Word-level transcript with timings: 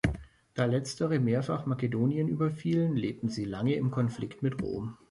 Da 0.55 0.65
letztere 0.65 1.19
mehrfach 1.19 1.67
Makedonien 1.67 2.27
überfielen, 2.27 2.95
lebten 2.95 3.29
sie 3.29 3.45
lange 3.45 3.75
im 3.75 3.91
Konflikt 3.91 4.41
mit 4.41 4.59
Rom. 4.59 4.97